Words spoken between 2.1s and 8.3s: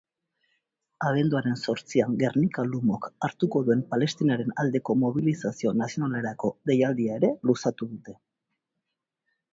Gernika-Lumok hartuko duen Palestinaren aldeko mobilizazio nazionalerako deialdia ere luzatu dute.